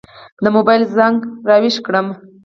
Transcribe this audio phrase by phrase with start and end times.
[0.43, 1.17] د موبایل زنګ
[1.47, 2.07] را وېښ کړم.